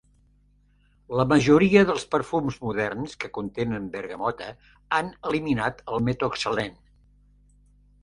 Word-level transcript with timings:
La 1.19 1.25
majoria 1.33 1.83
dels 1.89 2.05
perfums 2.15 2.57
moderns 2.65 3.15
que 3.25 3.31
contenen 3.37 3.87
bergamota 3.99 4.51
han 4.99 5.15
eliminat 5.33 5.89
el 5.95 6.05
metoxsalèn. 6.11 6.79